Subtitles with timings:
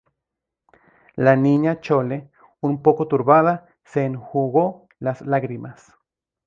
[1.15, 5.93] la Niña Chole, un poco turbada, se enjugó las lágrimas.